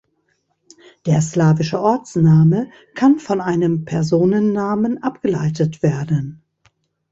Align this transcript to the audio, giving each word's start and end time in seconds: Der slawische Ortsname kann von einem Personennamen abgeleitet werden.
Der 1.05 1.21
slawische 1.21 1.79
Ortsname 1.79 2.71
kann 2.95 3.19
von 3.19 3.39
einem 3.39 3.85
Personennamen 3.85 5.03
abgeleitet 5.03 5.83
werden. 5.83 6.41